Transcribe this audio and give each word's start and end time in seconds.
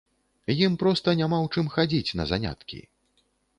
Ім 0.67 0.77
проста 0.83 1.13
няма 1.19 1.37
ў 1.45 1.59
чым 1.59 1.69
хадзіць 1.75 2.15
на 2.23 2.29
заняткі. 2.35 2.83